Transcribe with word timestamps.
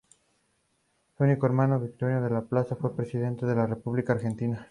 Su 1.15 1.23
único 1.25 1.45
hermano, 1.45 1.79
Victorino 1.79 2.23
de 2.23 2.29
la 2.31 2.41
Plaza, 2.41 2.75
fue 2.75 2.95
presidente 2.95 3.45
de 3.45 3.53
la 3.53 3.67
República 3.67 4.13
Argentina. 4.13 4.59